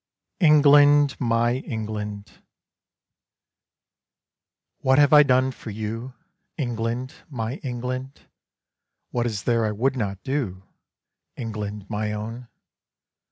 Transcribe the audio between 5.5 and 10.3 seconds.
for you, England, my England? What is there I would not